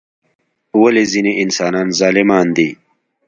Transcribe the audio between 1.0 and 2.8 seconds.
ځینی انسانان ظالمان دي؟